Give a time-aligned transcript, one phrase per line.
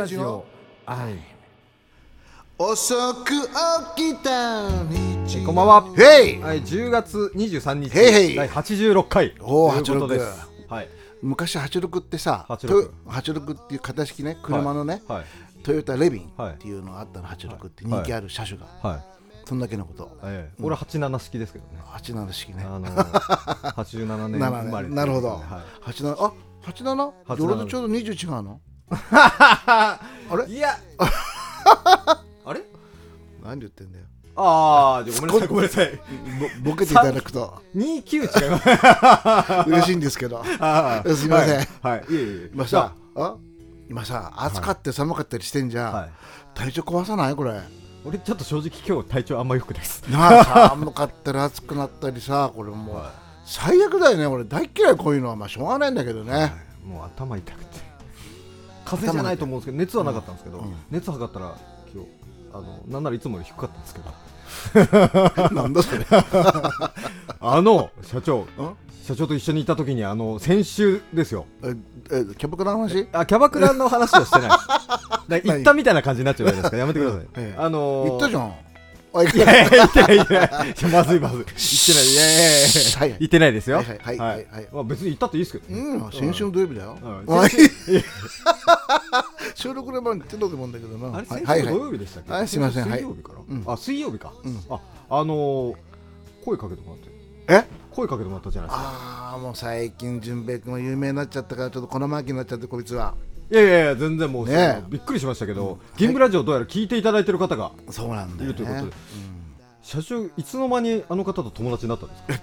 [0.00, 0.46] ラジオ。
[0.86, 1.18] はい。
[2.56, 3.32] 遅く
[3.94, 5.44] 起きた日。
[5.44, 5.94] こんばんは。
[5.94, 7.98] ヘイはい10月23日。
[7.98, 9.34] へいへい第86回。
[9.40, 10.20] おーということで。
[10.20, 10.48] す。
[10.68, 10.88] はい。
[11.20, 15.24] 昔86ってさ86トヨ86っていう型式ね車のね、はい。
[15.62, 16.54] トヨタレビンはい。
[16.54, 19.04] っていうのがあったの86ってはい人気ある車種が、はい。
[19.46, 20.18] そんだけのこと。
[20.24, 20.62] ええ。
[20.62, 21.72] 俺87式ですけどね。
[21.92, 22.64] 87式ね。
[22.64, 25.36] あの87 年な生まれなるほど、は
[25.86, 25.90] い。
[25.90, 28.62] 87あ87 87俺とちょうど20違うの？
[28.90, 29.98] あ
[30.36, 30.46] れ？
[30.52, 30.76] いや。
[32.44, 32.62] あれ？
[33.42, 34.04] 何言ってんだよ。
[34.36, 36.00] ああごめんなさいごめんなさい。
[36.64, 37.62] ぼボケていただくと。
[37.76, 38.58] 29違いま
[39.64, 40.42] す嬉しいんですけど。
[40.46, 41.28] すいません。
[41.28, 42.00] はいはい。
[42.08, 42.50] いえいえ。
[42.54, 43.36] 今さあ。
[43.88, 46.10] 今さ暑かって寒かったりしてんじゃん、はい。
[46.54, 47.34] 体調壊さない？
[47.34, 47.60] これ。
[48.04, 50.02] 俺ちょっと正直今日体調あんま良くないです。
[50.08, 53.12] なあ寒かったり暑くなったりさこれもう、は
[53.44, 55.36] 最悪だよね俺大っ嫌いこういうのは。
[55.36, 57.89] まあしょうがないんだけどね、もう頭痛くて
[58.90, 60.64] 風邪じゃないと思うんですけど熱はなかったんですけど、うん。
[60.66, 61.56] うん熱測ったら
[61.94, 62.08] 今日
[62.52, 64.10] あのなんならいつもより低かったんですけど。
[65.54, 66.04] なんだそれ。
[67.40, 68.46] あの社長ん
[69.04, 71.46] 社長と一緒にいた時にあの先週ですよ。
[71.62, 71.74] え
[72.10, 73.08] えキャバクラの話？
[73.12, 74.48] あキャバクラの話はしてな
[75.36, 75.42] い。
[75.42, 76.76] 行ったみたいな感じになっちゃうじゃないですか。
[76.76, 77.60] やめてください、ええ。
[77.60, 78.54] あのー、言ったじゃん
[79.12, 80.48] あ行いやいや言ってない言ってないい
[80.82, 81.44] やまずいまずい。
[81.44, 82.06] 言ってない。
[82.06, 83.76] いやいやいやいってないですよ。
[83.78, 83.98] はいはい。
[83.98, 84.46] はいはい。
[84.50, 87.26] はいまあ、別に行ったっていいですけどね、うん先週の土曜日だよ、うん。
[87.26, 87.50] はい。
[89.54, 91.18] 収録の前に言ってたと思うんだけどな。
[91.18, 93.64] あれはいはい先週土曜日でしたっけ、はいすいません水曜日かな、うん。
[93.66, 94.60] あ水曜日か、うん。
[94.70, 94.80] あ
[95.10, 95.76] あのー、
[96.44, 97.10] 声かけてもらって。
[97.48, 97.64] え？
[97.90, 98.86] 声かけてもらったじゃないですか。
[98.86, 103.14] ああもう最近純平君が有名になっちゃったからちょっとこのまきになっちゃってこいつは
[103.50, 104.80] いやいやいや全然もう、ね。
[104.80, 108.44] えびっくりしましたけど、銀ブラジオどうやら聞いていただいてる方がそうなんだよね。
[108.44, 108.92] いるということで、
[109.82, 112.40] 社長いつの間にあの方と友達になったんですか？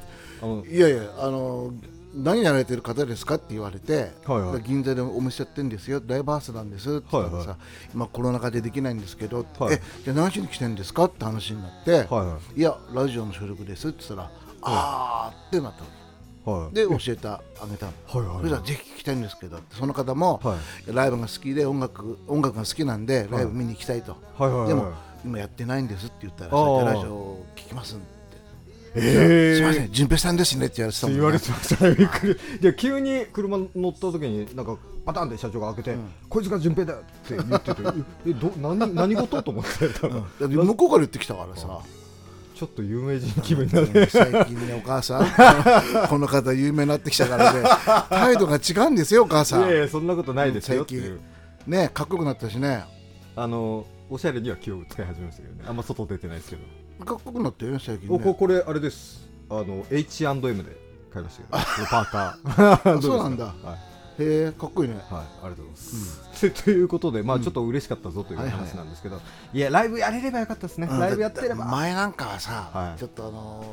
[0.69, 1.73] いやいやあの
[2.13, 4.61] 何やられてる方ですかって言われて、はいはい。
[4.63, 7.57] 銀座でお店やってるんですよライブハウスなんですって言ったらさ、はい
[7.93, 9.75] 今コロナ禍でできないんですけど、はい。
[9.75, 12.61] えじゃあ何しに来てるんですかって話になって、はいはい。
[12.61, 14.31] やラジオの収録ですって言ったら、
[14.61, 15.87] あーってなったの
[16.51, 16.75] はい。
[16.75, 17.91] で教えてあげたの。
[18.07, 18.37] はいはいはい。
[18.37, 20.55] それじゃぜひ聞きたいんですけどその方も、は
[20.87, 24.67] ライブが好きで音楽音楽が好きなんでライブ見に行きたいと、はいはいはい。
[24.69, 24.91] でも
[25.25, 26.79] 今やってないんですって言ったらあー。
[26.85, 28.03] さラジオ聞きますって
[28.95, 32.37] えすいません純平さんですねって言われてたもん、ね、言われてましたねびっくり。
[32.61, 36.11] じゃ急に車乗った時になんかパタンって社長が開けて、うん。
[36.29, 37.81] こいつが順平だよって言ってて
[38.27, 39.41] えど何何事？
[39.41, 41.79] と思ってたら、だって向こうから言ってきたからさ
[42.57, 45.27] ちょっと有名人気分になる最近ねお母さん。
[46.09, 47.63] この方有名になってきたからね。
[48.09, 49.67] 態度が違うんですよお母さん。
[49.67, 51.19] いやいやそんなことないですよ最いう。
[51.67, 52.83] ねかっこよくなったしね。
[53.35, 55.65] あのおしゃれには気を使い始めましたけどね。
[55.67, 59.29] あんま外出てないですけど、かっこよくなったよね最近おこれあれです。
[59.51, 60.77] あの H&M で
[61.13, 63.01] 買いましたけど、パーカー。
[63.05, 63.45] そうなんだ。
[63.63, 63.86] はい
[64.19, 64.95] へえかっこいいね。
[64.95, 66.51] はい、ありがとうございます。
[66.63, 68.57] ということで、まあ、ちょっと嬉しかったぞというはいはい。
[68.57, 69.19] 話なんですけど、
[69.53, 70.99] いや、ライブやれればよかったですね、うん。
[70.99, 71.65] ライブやってれば。
[71.65, 72.99] 前なんかはさ、はい。
[72.99, 73.63] ちょっとあの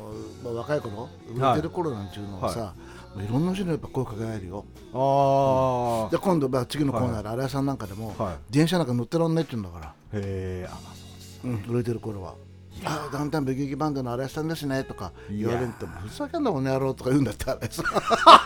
[0.43, 2.73] ーまあ、若い頃売れてる頃なんていうのはさ、
[3.17, 4.65] い、ろんな人にやっぱ声かけられるよ。
[4.93, 8.35] あで今度、まあ、次のコーナーで荒井さんなんかでも、はい。
[8.53, 11.41] 電車なんか乗ってらんないって言うんだから、へえ、あ、まあ、そうです。
[11.43, 12.35] うん、売れてる頃は。
[12.83, 17.83] あダウンタウンブギウギバンドの荒井さんですねとか言われるとふざけんなこの野郎とか言うんだって荒井さ。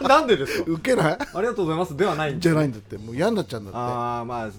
[0.01, 0.71] ん なんでですか？
[0.71, 1.13] ウケない？
[1.13, 1.97] ありがとうございます。
[1.97, 2.97] ではないんじゃないんだって。
[2.97, 3.77] もう嫌になっちゃうんだって。
[3.79, 4.49] ああ、まあ、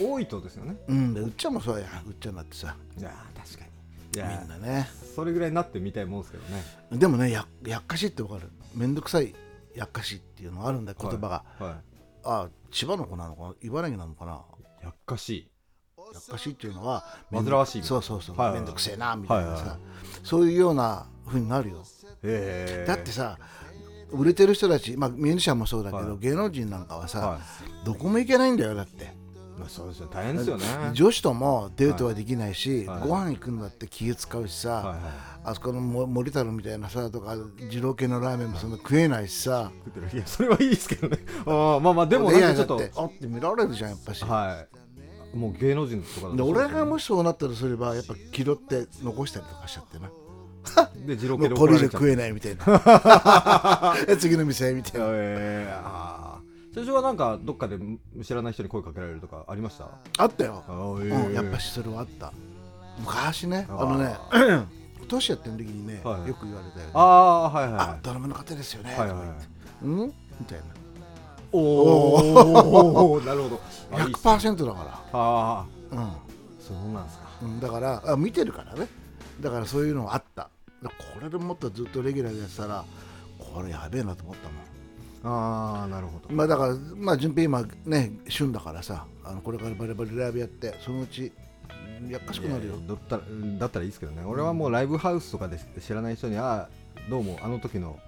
[0.00, 0.76] 多いとですよね。
[0.88, 1.86] うんでうっちゃんもそうや。
[2.06, 2.74] うっちゃんだってさ。
[2.96, 3.66] いや、確かに。
[3.66, 3.70] い
[4.14, 4.88] みやん、なね。
[5.14, 6.64] それぐらいになってみたいもんですけどね。
[6.92, 8.48] でもねややっかしってわかる。
[8.74, 9.34] めんどくさい
[9.74, 11.74] やっかしっていうのがあるんだ言葉が、はい。
[12.24, 13.54] あ千葉の子なのかな？
[13.62, 14.40] 茨城なのかな？
[14.82, 15.50] やっかしい。
[16.12, 19.78] やっかしっていうのは煩わしいそうそうそう、はいはいはいめんどくせえなみたいなさ、
[20.22, 21.84] そういうようなふうになるよ。
[22.86, 23.38] だってさ
[24.10, 27.40] 売れてる人たち、まあ、ミュージシャンもそうだけど、はい芸能人なんかはさ、は
[27.84, 29.06] どこも行けないんだよだってい。
[29.58, 30.08] まあ、そうですよ。
[30.10, 30.64] 大変ですよね。
[30.92, 34.98] 女子ともデートはできないし、はいご飯行くんだって気使うしさ、はいはい。
[35.44, 41.18] あそこのも森太郎みたいなさとか二郎系のラーメンもそんな食えないしさ、食ってるいや、それはいいですけどね。
[41.44, 43.02] あーまあまあ、でも、いなんかちょっと。
[43.02, 44.78] あって見られるじゃんやっぱし、はい。
[45.34, 50.10] もう芸能人とか俺がもしそうなったとすればやっぱ気取って残したりとかしちゃってな。
[51.06, 53.94] で、二郎も系でうこれ以上食えないみたいな。
[54.08, 56.74] え 次の店みたいなえー、あー。
[56.74, 57.78] 社長はなんかどっかで
[58.22, 59.88] 知らない人に声かけられるとかありました？
[60.18, 62.32] あったよ、あー、うん、やっぱしそれはあった。
[63.00, 64.16] 昔ねあのね
[65.08, 66.90] 年やってる時にね、はいよく言われたよね。
[66.94, 67.74] ああはいはい。
[67.80, 69.18] あドラムの方ですよね、はいはい。
[69.18, 69.28] はい
[69.84, 69.98] うん？
[70.06, 70.12] み
[70.46, 70.64] たいな
[71.52, 73.60] おお なるほど。
[73.92, 74.32] あいいっすね。
[74.32, 76.08] 100%だかああら、
[76.60, 77.24] そうなんですか。
[77.42, 78.88] うんうん、だからあ見てるからね。
[79.40, 80.50] だからそういうのがあった。
[80.82, 80.88] こ
[81.20, 82.84] れでもっとずっとレギュラーでやってたら
[83.38, 84.68] これやべえなと思ったもん。
[85.80, 86.32] ああなるほど。
[86.34, 91.32] まあだからまあ順平今ね旬だからさあのこれからバリバリライブやってそのうち
[92.08, 92.74] やっかしくなるよ。
[92.86, 93.22] だったら
[93.58, 94.22] だったらいいですけどね。
[94.24, 97.98] 俺はもうライブハウスとかで知らない人にあーどうもあの時の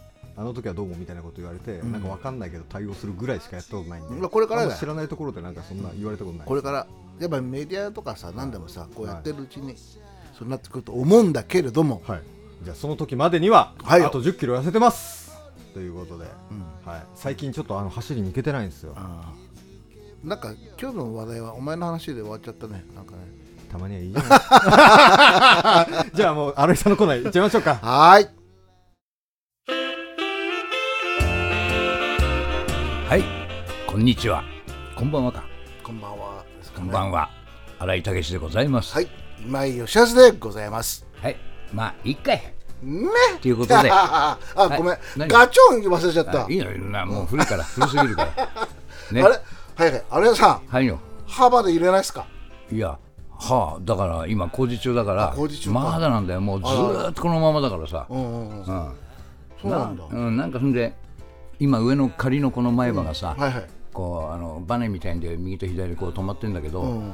[0.40, 1.92] あの時はどうもみたいなこと言われて、ん。
[1.92, 6.86] なんかわかんないけど対応するぐらいしかやったことないんで、まあこれから知らないところでなんかそんな言われたことないこれから
[7.20, 9.76] やっぱメディアとかさ何でもさこうやってるうちに
[10.38, 12.00] そうなってくると思うんだけれども。
[12.06, 12.22] はい。
[12.62, 14.02] じゃあその時までには、はい。
[14.02, 15.38] あと1 0キロ痩せてます。
[15.74, 18.96] ということで、うんはい、最近ちょっとあの走りに行けてないんですよ。
[20.24, 22.84] なんか今日の話題はお前の話で終わっちゃったね。
[22.94, 23.18] なんかね。
[23.70, 26.10] たまにはいいじゃない。
[26.16, 27.74] じゃあもう新井さんのコーナー行っちゃいましょうか。
[27.76, 28.39] はーい
[33.10, 33.24] はい、
[33.88, 34.44] こんにちは。
[34.94, 35.42] こんばんはか。
[35.82, 37.28] こんばんはねこんばんは。
[37.80, 38.94] 新井武でございます。
[38.94, 39.08] はい
[39.44, 41.36] 今井義康でございますはい。
[41.72, 42.36] まあ、一回。
[42.84, 43.08] ね
[43.42, 43.90] ということで。
[43.92, 45.28] あごめん、何？
[45.28, 48.48] ガチョン忘れちゃったあいいのよな、もう古いから、 古すぎるから。
[49.10, 49.22] ね。
[49.24, 49.40] あれ？
[49.74, 51.00] はいはいあれさんはいよ。
[51.26, 52.26] ハバで入れないですか？
[52.70, 52.96] いや、
[53.40, 56.40] はあ、だから今工事中だから工事中かまだなんだよ。
[56.40, 58.06] もうずーっとこのままだからさ。
[58.08, 58.94] うんうんうんうん。
[59.60, 60.94] そうなんだうん、なんかそんで、
[61.60, 63.66] 今上の仮のこの前歯がさ、はいはい。
[63.92, 67.12] こうあのバネみたいんで右と左こう止まってんだけど、うん。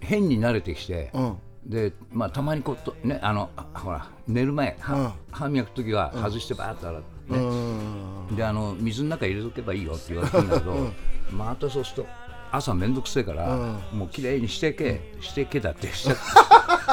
[0.00, 1.36] 変に慣れてきて、うん。
[1.64, 5.12] でまあたまにこうとねあのあほら寝る前歯,、うん。
[5.30, 8.36] 歯磨く時は外してバーッと洗って、うねん。
[8.36, 10.90] であの水の中入れとけばいいよって言われてるんだけど、
[11.30, 12.08] またそうすると
[12.52, 16.14] 朝めんどくせえから、もうきれいにしてけ、してけだってしちゃ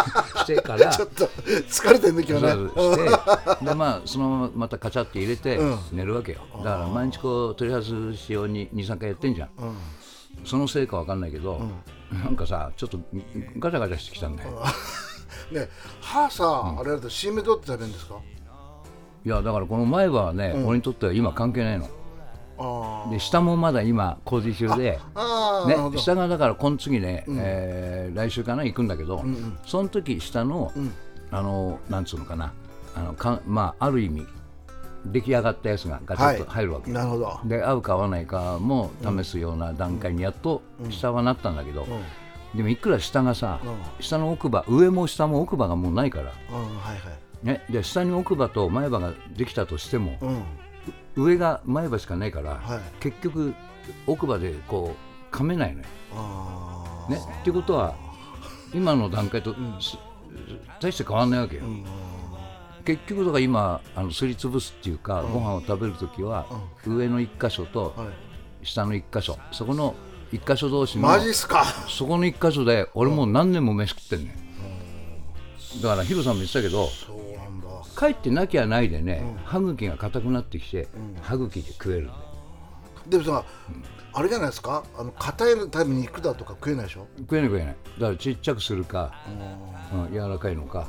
[0.03, 2.23] してからちょっと疲れてんね。
[2.27, 5.77] 今日ねしてでまあそのまままたカチャって入れてうん。
[5.91, 9.49] 寝るわけよ、だから毎日こう取り外し用に23回やってんじゃん、
[10.45, 11.61] そのせいかわかんないけど、
[12.11, 12.99] なんかさちょっと
[13.59, 14.63] ガチャガチャしてきたんだよ、
[15.51, 15.69] ね
[16.01, 18.15] 歯さ、あれだと新芽取って食べるんですか？
[19.25, 21.85] いやだからこの前歯はね、俺にとっては今関係ないの。
[21.85, 21.89] あ
[23.11, 24.99] で下もまだ今工事中で
[25.67, 25.97] ね、ど。
[25.97, 29.23] 下がだからこの次ね、えー来週かな行くんだけど、
[29.65, 30.71] その時下の、
[31.31, 32.53] あのなんつうのかな
[32.95, 34.25] あのかまあある意味
[35.05, 37.39] 出来上がったやつがガチャッと入るわけ、なるほど。
[37.45, 41.87] で合うか合わないかも試すような段階にやっと下はなったんだけど、
[42.55, 43.59] でもいくら下がさ、
[43.99, 47.11] 下の奥歯上も下も奥歯がもうないから、うんはいは
[47.43, 47.45] い。
[47.45, 50.43] ね、で下に奥歯と前歯ができたとしても、うん
[51.17, 52.79] 上が前歯しかないから、はい。
[53.01, 53.53] 結局
[54.05, 54.95] 奥歯でこ
[55.31, 55.87] う噛めないのよ。
[57.09, 57.95] ね、っていうことは
[58.73, 59.97] 今の段階と、す
[60.79, 61.63] 大して変わんないわけよ。
[62.85, 66.45] 結局だから今あのすりつぶすっていうか、ご飯を食べるときは、
[66.85, 68.07] 上の一箇所とはい。
[68.63, 69.37] 下の一箇所。
[69.51, 69.95] そこの
[70.31, 71.63] 一箇所同士のマジっすか？
[71.87, 74.35] そこの一箇所で俺もう何年も飯食ってんね
[75.77, 75.81] ん。
[75.81, 76.89] だからヒロさんも言ってたけど
[77.97, 80.87] 帰ってなきゃないでね、歯茎が硬くなってきて、
[81.21, 82.09] 歯茎で食える
[83.07, 83.43] でもさ、
[84.13, 84.83] あれじゃないですか？
[84.97, 87.07] あの硬いために肉だとか食えないでしょ？
[87.19, 87.75] 食えない食えない。
[87.99, 89.13] だからちっちゃくするか、
[89.93, 90.87] うん、柔らかいのか。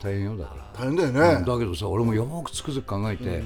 [0.00, 0.84] 大変よだから。
[0.84, 3.42] 大変だよね、だけどさ俺もよくつくづく考えて、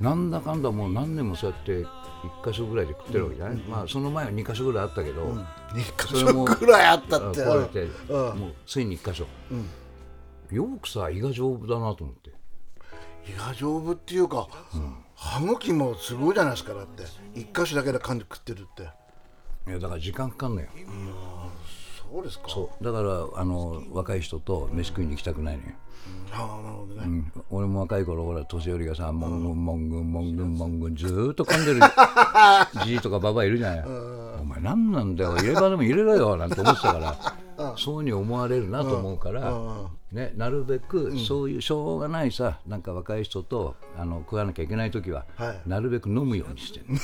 [0.00, 1.84] なんだかんだもう何年もそうやって
[2.44, 5.22] 1箇所ぐらいで食ってるわけじゃない、まあその前は2箇所ぐらいあったけど、
[5.72, 7.40] 2それも箇所くらいあったあって。
[7.40, 8.38] 壊れて、うん。
[8.38, 9.26] もうついに1箇所、
[10.50, 12.30] よくさ胃が丈夫だなと思って。
[13.28, 14.48] 胃が丈夫っていうか、
[15.14, 17.04] 歯茎もすごいじゃないですかだって。
[17.34, 18.88] 一箇所だけで噛んで食ってるって。
[19.68, 20.68] いやだから時間かかんのよ。
[22.10, 22.48] そうですか。
[22.48, 22.84] そう。
[22.84, 25.68] だからあの若い人と飯食いに行きたくないのよ、
[26.32, 31.80] ああなるほどね、うん、俺も若い頃ほら年寄りがさ「モングンモングンモングンモングン」ずーっと噛んでる
[32.86, 33.84] じいとかばばいるじゃない。
[34.40, 35.36] お前何なんだよ。
[35.36, 37.16] 入れ歯でも入れろよなんて思ってたから
[37.78, 39.52] そういうふうに思われるなと思うから、
[40.12, 45.60] ね、なるべくそういうしょうがないさなんか若い人とあの食わなきゃいけない時は、はい。
[45.68, 46.86] なるべく飲むようにしてる。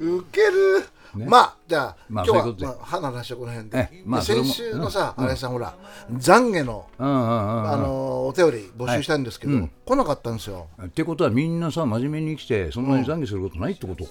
[0.00, 0.84] ウケる、
[1.28, 3.78] まあじゃあ、まあ今日はまあ、歯の話はこの辺で。
[3.92, 5.74] え、まあ先週のさ、新井さんほら
[6.12, 10.66] 懺悔の、うんうんうんあのお便り募集したんですけど、来なかったんですよ。
[10.84, 14.10] ってことはみんなさ真面目に生きてそんなに懺悔することないってことか、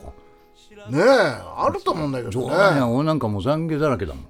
[0.90, 2.82] ねえあると思うんだけどね。
[2.82, 4.26] 俺なんかもう懺悔だらけだもん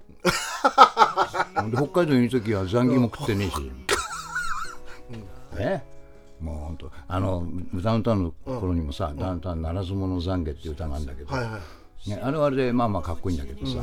[1.69, 3.61] で北海道にいる時は懺悔も食ってねえし、
[5.59, 5.85] ね
[6.41, 13.79] もう本当あのダウンタウンの頃にもさ、ダウンタウンならず者懺悔っていう歌があるんだけど、ね、あれはあれでまあまあかっこいいんだけどさ、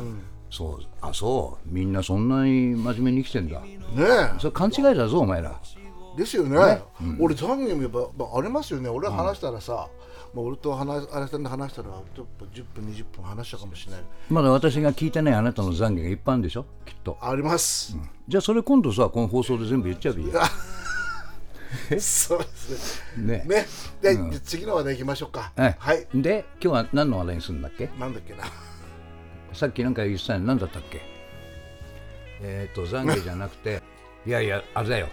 [0.53, 0.79] そう。
[1.01, 1.67] あそう。
[1.67, 3.59] みんなそんなに真面目に生きてんだ。
[3.61, 3.67] ね
[4.39, 5.59] それ勘違いだぞお前ら。
[6.15, 6.57] えですよね。
[7.19, 8.87] 俺懺悔もやっぱ、まあ、ありますよね。
[8.87, 9.89] 俺話したらさ、
[10.33, 14.01] まあ、俺と話新井さんで話したらちょっと10分20分話したかもしれない。
[14.29, 16.65] まだ私が聞いてないあなたの懺悔がいっぱいあるんでしょ？
[16.85, 17.17] きっと。
[17.21, 17.95] あります、
[18.27, 23.43] じゃあそれ今度さこの放送で全部言っちゃえばいいやそうですね。
[23.47, 23.65] ね。
[24.01, 24.39] で、うん。
[24.43, 25.51] 次の話題いきましょうか。
[25.55, 26.07] はいはい。
[26.15, 27.89] で今日は何の話題にするんだっけ？
[27.99, 28.43] なんだっけな。
[29.53, 31.01] さっきなんか言ってたの何だったっけ？
[32.41, 33.81] えっ、と懺悔じゃなくて
[34.25, 35.07] いやいやあれだよ、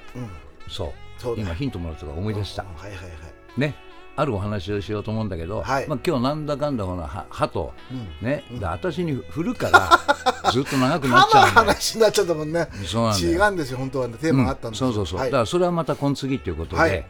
[0.69, 1.21] そう。
[1.21, 1.43] そうだ。
[1.43, 3.61] 今ヒントもらったから思い出した、はいはいはい。
[3.61, 3.75] ね
[4.21, 5.89] あるお話をしようと思うんだけど、はい。
[5.89, 7.73] まあ、今日なんだかんだこの歯歯と、
[8.21, 9.91] ね、で私に振るから
[10.53, 11.67] ずっと長くなっち歯のゃうんだよ。
[11.67, 12.69] 話になっちゃったもんね。
[12.85, 14.15] そうなん違うんですよ本当はね。
[14.21, 14.93] テーマがあったんですよ。
[14.93, 15.31] そうそうそう、はい。
[15.31, 17.07] だからそれはまた今次ということで、はい。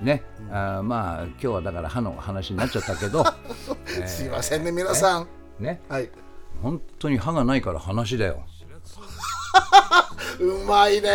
[0.00, 3.24] ね、あーまあ今日はだから歯の話になっちゃったけど
[4.06, 5.28] すいませんね皆さん。
[5.60, 5.82] ね。
[5.88, 6.10] はい。
[6.62, 8.42] 本当に歯がないから話だよ
[10.40, 11.08] うまいね。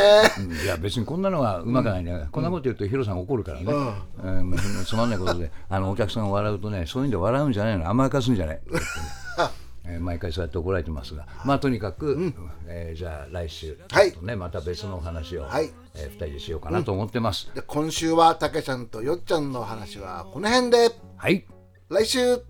[0.63, 7.89] いや別にこんなのはうまくないね、こんなこと言うとヒロさん怒るからね、えーまあつまんないことであのお客さんが笑うとねそういうんで笑うんじゃないの。
[7.89, 8.61] 甘やかすんじゃない、
[9.85, 11.25] えー毎回そうやって怒られてますが。
[11.45, 12.33] まあとにかく、
[12.67, 13.77] えーじゃあ来週、
[14.15, 15.71] とね、また別のお話を、はい。
[15.95, 20.91] え2人でしようかなと思ってます、で今週はたけちゃんとよっちゃんの話はこの辺で。
[21.17, 21.45] はい。
[21.89, 22.41] 来週。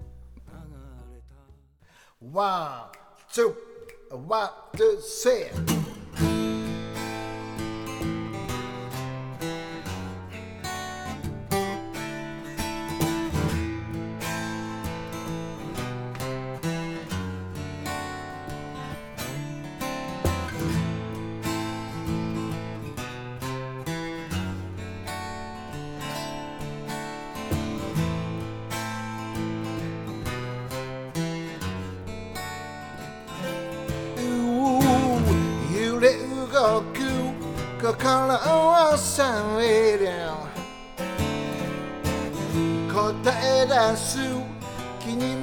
[2.33, 2.97] ワン
[3.31, 3.53] ツー
[4.27, 5.78] ワンツーセー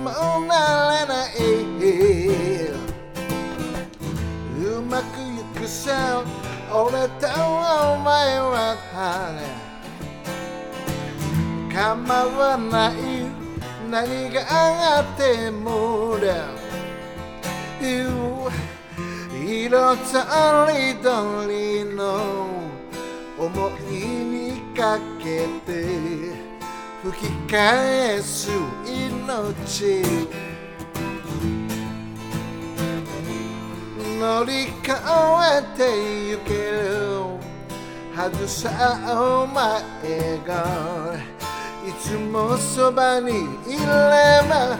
[0.06, 1.34] もならない
[4.56, 5.04] うまく
[5.58, 6.22] いくさ
[6.72, 8.76] 俺とお前は
[11.72, 12.94] 構わない
[13.90, 16.46] 何があってもだ
[19.44, 20.12] 色と
[20.68, 22.46] りどりの
[23.38, 26.36] 思いにかけて
[27.12, 28.50] 吹き返す
[28.84, 30.02] 命。
[34.18, 35.82] 乗り越えて
[36.30, 37.38] ゆける
[38.14, 38.68] はずさ
[39.20, 40.50] お前が。
[41.86, 43.30] いつもそばに
[43.68, 43.86] いれ
[44.48, 44.76] ば。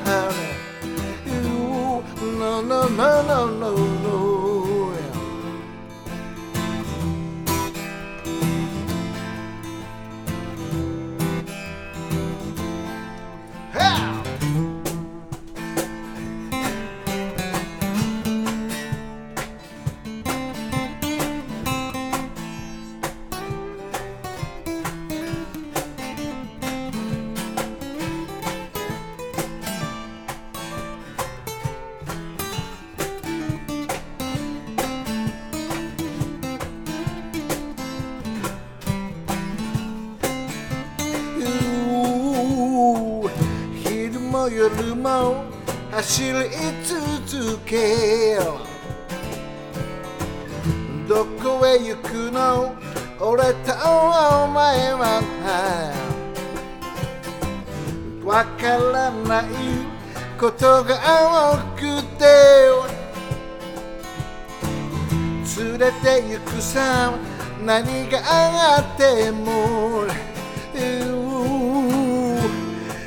[2.39, 3.96] No, no, no, no, no, no.
[51.09, 52.75] どこへ行くの？
[53.21, 55.23] 俺とお前は
[58.25, 59.45] わからない
[60.39, 60.97] ことが
[61.55, 62.25] 多くて。
[65.59, 67.13] 連れて行くさ。
[67.65, 70.05] 何があっても。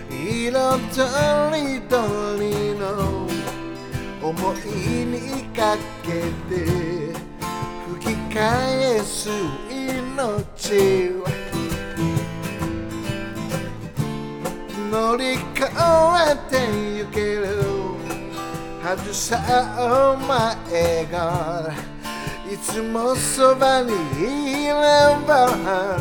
[0.10, 0.56] 色
[0.89, 1.06] と
[1.53, 1.94] りど
[2.39, 2.44] り
[2.79, 3.27] の
[4.22, 4.65] 思い
[5.06, 6.10] にかけ
[6.50, 6.88] て。
[8.33, 9.29] 返す
[9.69, 11.12] 命
[14.91, 16.55] 乗り越えて
[16.98, 17.48] ゆける
[18.83, 19.38] はずさ
[19.77, 21.74] お前が。
[22.51, 24.74] いつもそばにいれ
[25.27, 25.99] ば。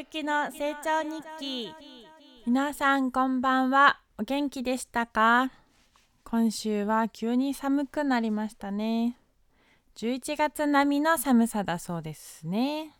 [0.00, 1.74] ゆきの成長日記。
[2.46, 4.00] 皆さんこんばんは。
[4.16, 5.50] お元気でしたか？
[6.24, 9.18] 今週は急に寒くなりましたね。
[9.96, 12.94] 11月並みの寒さだそうですね。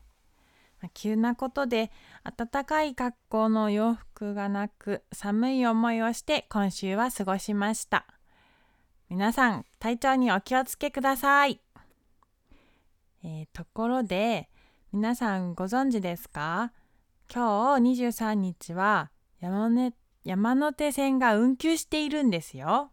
[0.83, 1.91] ま急なことで
[2.37, 8.05] 暖かい格好の洋服がなく寒い思いをして今週は過ごしました。
[9.09, 11.63] 皆さん体調にお気をつけください、
[13.25, 14.51] えーところで
[14.93, 16.73] 皆さんご存知ですか？
[17.33, 19.95] 今日23日は山,、ね、
[20.25, 22.91] 山手線が運休しているんですよ。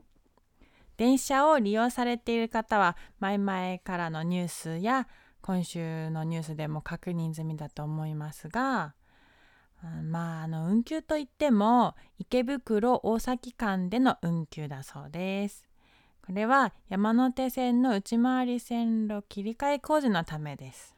[0.98, 5.08] 電車を利用されている方は前々からのニュースや
[5.42, 8.96] 今週のニュースでも確認済みだと思いますが
[9.84, 15.68] うんまああの運休といっても池袋大崎間での運休だそうです。
[16.26, 20.96] これは山手線の内回り線路切り替え工事のためです。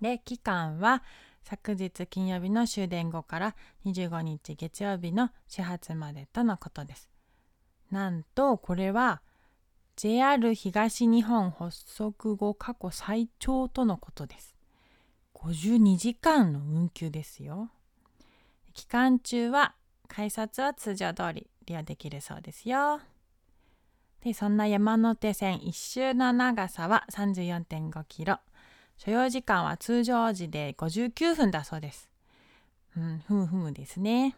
[0.00, 1.02] で期間は
[1.48, 7.08] 昨日金曜日の終電後から25日月曜日の始発までとのことです。
[7.92, 9.22] なんとこれは
[9.94, 14.56] JR 東日本発足後過去最長とのことです。
[15.34, 17.70] 52時間の運休ですよ。
[18.74, 19.76] 期間中は
[20.08, 23.00] 改札は通常通り利用できるそうですよ。
[24.22, 28.40] でそんな山手線一周の長さは34.5キロ。
[28.96, 32.08] 所要時間は通常時で59分だそうです。
[32.96, 34.36] うん、ふむふむですね。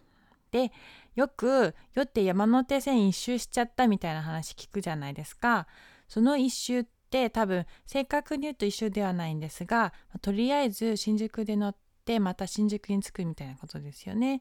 [0.51, 0.73] で、
[1.15, 5.67] よく酔って山手線一周しちゃったみたいな話聞くじゃないですか。
[6.09, 14.41] その一周って多分正確に言うと一周ではないんですが、とりあえず新宿で乗ってまた新宿に着くみたいなことですよね。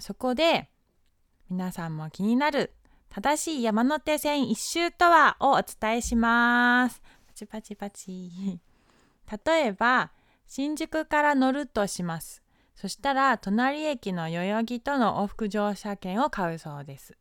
[0.00, 0.68] そこで
[1.48, 2.72] 皆さんも気になる
[3.08, 7.02] 正しい山手線一周とはをお伝えします。
[7.26, 8.69] パチパチパチ。
[9.30, 10.10] 例えば
[10.46, 12.42] 新宿から乗るとします。
[12.74, 17.16] そしたら隣駅の代々木との往復乗車券を買うそうです。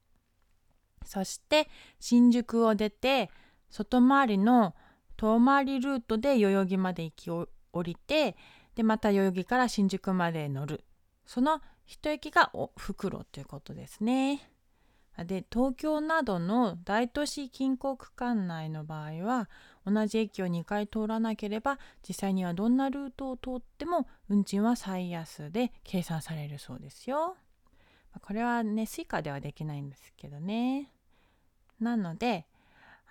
[1.05, 1.69] そして
[1.99, 3.29] 新宿を出て
[3.69, 4.73] 外回りの
[5.17, 7.47] 遠回りルートで代々木まで行き降
[7.83, 8.35] りて
[8.75, 10.83] でまた代々木から新宿まで乗る。
[11.25, 14.49] その一駅がお袋ということですね。
[15.17, 19.49] で東京などの大都市近郊区間内の場合は
[19.89, 27.37] 同じ駅を2回通らなければ実際にはどんなルートを通っても運賃は最安で計算されるそうですよ。
[28.21, 30.91] これはね Suica ではできないんですけどね。
[31.79, 32.47] なので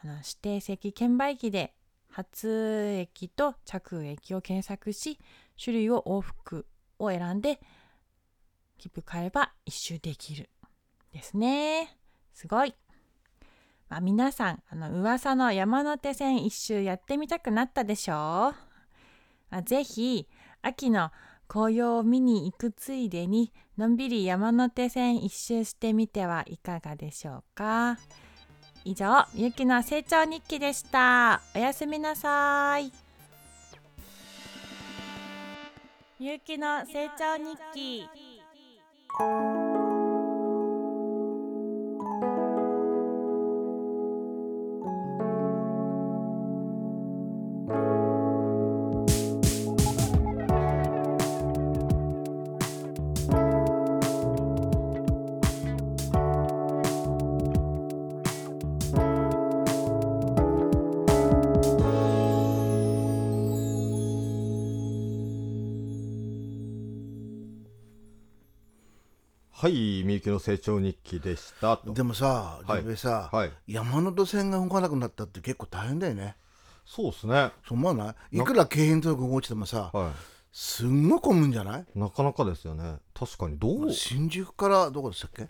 [0.03, 1.75] あの指定席券売機で
[2.11, 2.49] 初
[2.95, 5.19] 駅と着駅を検索し
[5.63, 6.67] 種類を往復
[6.99, 7.61] を選んで
[8.79, 10.49] 切符買えば一周できる
[11.13, 11.97] ですね。
[12.33, 12.75] すごい。
[13.89, 18.17] まあ、皆さんあの噂の山手線一周やってみたくなったでしょう、
[19.51, 20.29] まあ、ぜひ
[20.63, 21.11] 秋の
[21.47, 27.97] 紅葉を見に行くついでにのんびり山手線一周してみてはいかがでしょうか？
[28.85, 31.41] 以上ゆきの成長日記でした。
[31.55, 32.93] おやすみなさい。
[36.19, 38.09] ゆきの成長日記。
[69.61, 71.79] はいみゆきの成長日記でした。
[71.79, 71.93] と。
[71.93, 72.77] でもさはい。
[72.77, 73.51] 自分さ、はい。
[73.67, 76.37] 山手線が動かなくなったって結構大変だよね。
[76.87, 77.51] そうですね。
[77.67, 78.39] そう思わない？
[78.39, 80.13] いくら京浜東北動いててもさは
[80.53, 81.85] すんごい混むんじゃない？
[81.93, 82.99] いなかなかですよね。
[83.15, 83.59] 確かに。
[83.59, 83.93] どう？
[83.93, 85.49] 新宿からどこでしたっけ？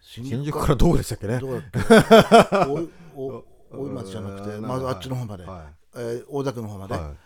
[0.00, 1.38] 新新宿からどうでしたっけね？
[1.38, 2.72] どこだっけ？
[2.72, 4.66] おいお大井町じゃなくてうん。
[4.66, 7.16] まずあっちの方まで、はえー大田区の方まで、いはじ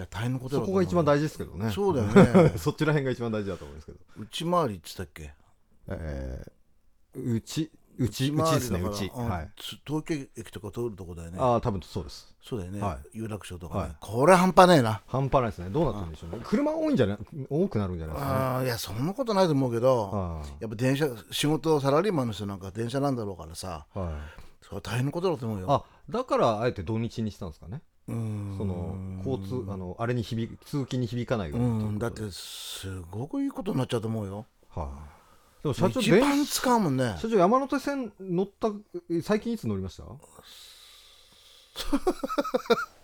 [0.00, 1.70] ゃあ大変なことい、だそこが一番大事ですけどね。
[1.70, 2.52] そうだよね。
[2.58, 3.98] そっちら辺が一番大事だと思うんですけど。
[4.18, 5.32] 内回りっつったっけ？
[5.88, 9.10] えー、うちうちうちですねうち
[9.84, 11.38] 東京駅とか通るとこだよね。
[11.40, 12.32] ああ多分そうです。
[12.40, 13.96] そうだよね、は有楽町とかね、はい。
[14.00, 15.02] これ半端ねえな。
[15.08, 15.70] 半端ないですね。
[15.70, 16.40] どうなってるんでしょうね。
[16.44, 17.18] 車多いんじゃない？
[17.50, 18.32] 多くなるんじゃないですか？
[18.32, 24.14] ねあーいやそんなことないと思うけどあやっぱ電車仕事サラリーマンの人なんか電車なんだろうからさあはい。
[24.62, 25.72] それは大変なことだと思うよ。
[25.72, 27.82] あだからあえて土日にしたんですかね？
[28.08, 31.98] その交通あのあれに響く通勤に響かないよううにん。
[31.98, 34.46] だってすごくいいことになっちゃうと思うよ。
[34.70, 37.16] はいでも社長一電番使うもんね。
[37.18, 38.70] 社長山手線乗った
[39.10, 40.04] え最近いつ乗りました？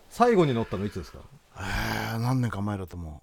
[0.09, 1.19] 最後に乗ったのいつですか？
[1.57, 3.21] えー何年か前だと思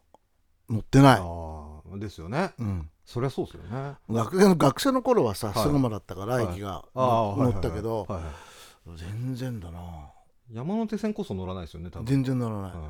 [0.69, 2.53] う載ってない、ああですよね。
[2.59, 3.97] うん、そりゃそうですよね。
[4.11, 5.63] 学生の学生の頃はさ、はい。
[5.63, 6.45] すぐまだったからはい。
[6.53, 8.23] 駅がああ乗ったけど、はいはい
[8.91, 8.99] はい。
[8.99, 9.81] 全然だな
[10.53, 12.07] 山手線こそ乗らないですよね多分。
[12.07, 12.81] 全然乗らない、はい。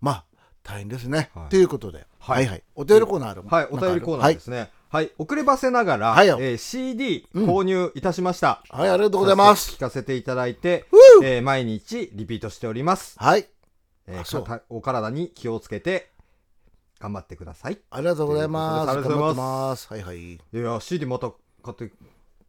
[0.00, 0.24] まあ
[0.62, 1.48] 大変ですね、はい。
[1.48, 2.62] ということで、ははいい、はい。
[2.74, 4.70] お便りコーナーあるはい、お便りコーナーですね。
[4.88, 6.38] はい、遅ればせながら、はいよ。
[6.40, 8.62] えー CD うん購入いたしました。
[8.70, 9.72] はい、はい、ありがとうございます。
[9.72, 10.86] 聞かせていただいて
[11.20, 13.18] う、えー毎日リピートしております。
[13.18, 13.48] はい。
[14.06, 16.10] えーお体に気をつけて
[17.00, 17.78] 頑張ってください。
[17.90, 18.90] ありがとうございます。
[18.90, 19.88] ありがとうございます。
[19.92, 20.34] はいはい。
[20.34, 21.90] いや CD また買って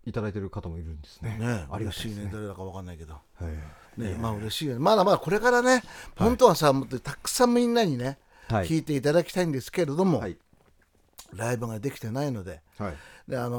[0.05, 1.37] いただいてる方もいるんですね。
[1.39, 2.29] ねありがたいですね。
[2.31, 3.13] 誰だかわかんないけど。
[3.13, 4.15] はいね。
[4.19, 4.79] まあ嬉しいよね。
[4.79, 5.83] まだまだこれからね
[6.15, 8.17] 本当はさもっとたくさんみんなにね、
[8.49, 8.67] はい。
[8.67, 10.37] 聞いていただきたいんですけれども、はい。
[11.33, 12.93] ライブができてないのではい。
[13.27, 13.57] であの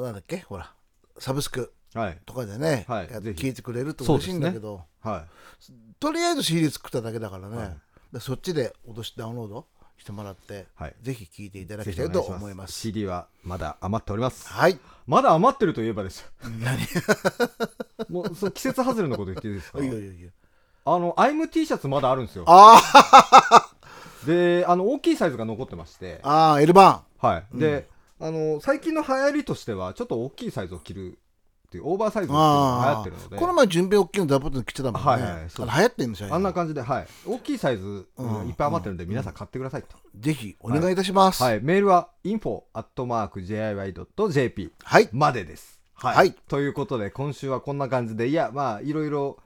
[0.00, 0.72] ーなんだっけほら
[1.18, 2.18] サブスクはい。
[2.26, 3.06] とかでね、はい。
[3.08, 5.62] て聞いてくれると嬉しいんだけど、はい。
[5.98, 7.76] とりあえず CD 作っただけだからね、はい。
[8.12, 9.66] でそっちで脅しダウンロード
[9.98, 10.94] してもらって、はい。
[11.02, 12.72] ぜひ聞いていただぜきたいと思います。
[12.72, 14.48] CD はまだ余っております。
[14.48, 14.78] はい。
[15.06, 16.28] まだ余ってるといえばですよ。
[16.60, 16.78] 何？
[18.08, 19.78] もうその季節外れのこと言っていいですか？
[19.80, 20.30] いやいやいや。
[20.84, 22.44] あのアイム T シャツまだあるんですよ。
[22.46, 22.80] あ
[24.26, 26.16] であの大きいサイズが残ってまして。
[26.16, 27.88] ー、あー L 版はい、で、
[28.20, 31.18] あの最近の流行りとしてはちょっと大きいサイズを着る
[31.66, 33.36] っていうオーバーサイズっていうのが流行ってるので。
[33.36, 38.48] この前順平大きいのダブって着てたもんね、はいはい流行ってるんですよあんな感じで、はい、大きいサイズ、うん。
[38.48, 41.42] いっぱい余ってるんで、皆さん買ってくださいと、ぜひお願いいたします。
[41.42, 45.08] はい、メールは info.jiy.jp はい。
[45.12, 46.16] までです、はい。
[46.16, 46.32] はい。
[46.48, 49.38] ということで今週はこんな感じでいやまあいろいろ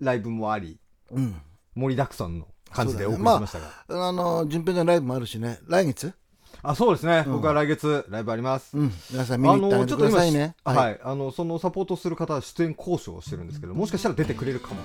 [0.00, 0.78] ライブもあり
[1.10, 1.40] うん。
[1.74, 3.58] 盛りだくさんの感じでお送りしました
[3.94, 5.58] が、あの順平のライブもあるしね。
[5.66, 6.12] 来月？
[6.62, 8.92] あそうですね、僕は来月ライブあります、うん。
[9.10, 10.56] 皆さん見に行ってあげてくださいね。
[10.64, 11.00] はい、はい。
[11.04, 14.76] あのそのサポートする方は出演交渉をしてるんですけどもしかしたら出てくれるかも。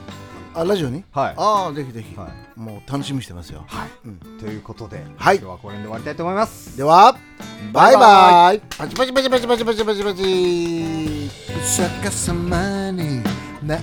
[0.55, 1.03] あラジオに？
[1.11, 1.33] はい。
[1.35, 3.63] ああぜひぜひ、はもう楽しみにしてますよ。
[3.67, 4.19] はい、うん。
[4.39, 5.37] ということで、はい。
[5.37, 6.77] 今日はこれで終わりたいと思います。
[6.77, 7.17] では
[7.73, 7.99] バイバイ。
[7.99, 8.59] ババイ。
[8.77, 11.31] パチパチパチパチパチパチパチパチ
[11.75, 13.23] 逆さまに
[13.63, 13.79] なっ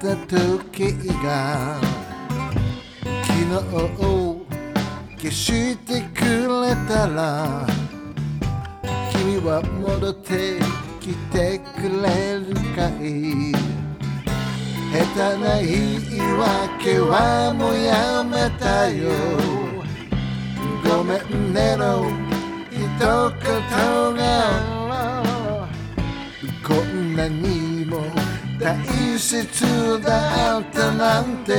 [0.00, 1.80] た時が
[3.22, 4.27] 昨日
[5.20, 6.24] 消してく
[6.64, 7.66] れたら
[9.10, 10.60] 君は戻って
[11.00, 13.52] きてくれるかい？
[14.92, 16.00] 下手な言い
[16.38, 19.10] 訳はもうやめたよ。
[20.84, 22.08] ごめんねの
[22.70, 23.00] 一言
[24.14, 24.22] が
[26.66, 28.04] こんなにも
[28.60, 31.52] 大切だったなんて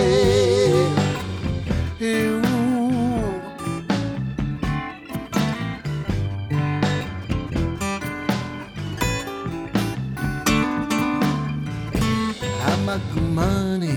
[13.39, 13.87] 言う雨雲に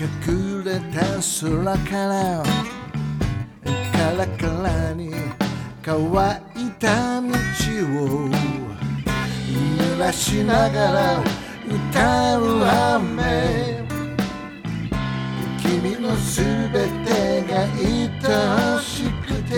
[0.00, 2.42] 隠れた空から
[3.92, 5.12] カラカラに
[5.82, 5.96] 乾
[6.56, 7.30] いた道を
[9.48, 11.22] 濡らしながら
[11.68, 13.80] 歌う雨。
[15.62, 19.52] 君のすべてが愛しくて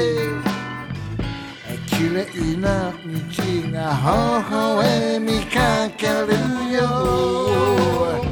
[1.87, 2.97] 綺麗な道
[3.73, 3.79] が
[4.41, 6.35] 微笑みかける
[6.75, 8.32] よ。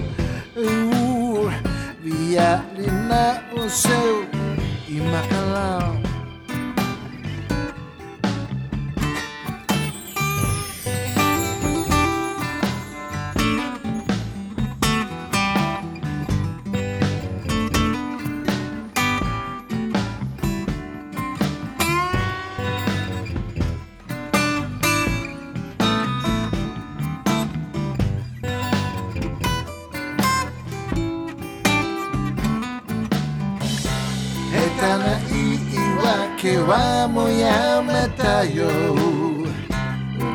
[38.45, 38.69] よ。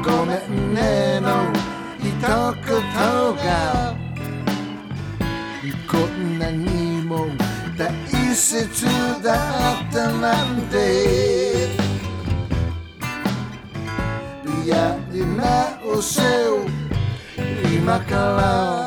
[0.03, 1.51] ごめんねの
[1.99, 2.21] 一言
[3.35, 3.95] が。
[5.89, 7.27] こんなにも
[7.77, 7.91] 大
[8.35, 8.85] 切
[9.23, 11.75] だったなんて。
[14.65, 16.21] やり直せ
[17.75, 18.84] 今から。